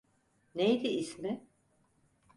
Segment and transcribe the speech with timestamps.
[0.55, 1.47] Neydi ismi?